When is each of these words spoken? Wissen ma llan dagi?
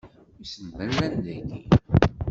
Wissen 0.37 0.65
ma 0.75 0.83
llan 0.89 1.13
dagi? 1.23 1.57